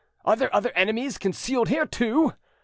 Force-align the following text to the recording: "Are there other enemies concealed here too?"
"Are 0.25 0.35
there 0.35 0.51
other 0.51 0.71
enemies 0.71 1.19
concealed 1.19 1.69
here 1.69 1.85
too?" 1.85 2.33